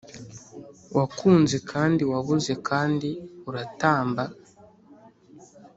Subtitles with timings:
[0.97, 3.09] wakunze kandi wabuze kandi
[3.49, 4.23] uratamba.